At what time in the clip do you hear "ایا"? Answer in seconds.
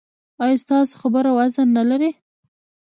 0.43-0.61